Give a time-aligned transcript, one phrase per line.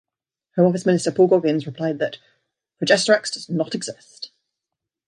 [0.55, 2.17] Home Office Minister Paul Goggins replied that
[2.81, 4.31] "Progesterex does not exist".